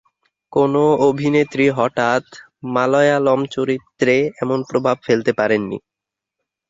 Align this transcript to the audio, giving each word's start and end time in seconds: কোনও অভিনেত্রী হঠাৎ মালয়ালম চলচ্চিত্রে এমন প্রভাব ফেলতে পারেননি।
কোনও 0.53 0.85
অভিনেত্রী 1.07 1.65
হঠাৎ 1.77 2.25
মালয়ালম 2.73 3.39
চলচ্চিত্রে 3.53 4.15
এমন 4.43 4.59
প্রভাব 4.69 4.95
ফেলতে 5.03 5.31
পারেননি। 5.39 5.77